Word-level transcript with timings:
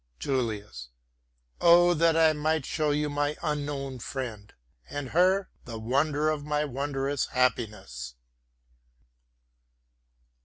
JULIUS 0.17 0.89
Oh, 1.59 1.93
that 1.93 2.17
I 2.17 2.33
might 2.33 2.65
show 2.65 2.89
you 2.89 3.07
my 3.07 3.37
unknown 3.43 3.99
friend, 3.99 4.51
and 4.89 5.09
her 5.09 5.51
the 5.65 5.77
wonder 5.77 6.31
of 6.31 6.43
my 6.43 6.65
wondrous 6.65 7.27
happiness. 7.27 8.15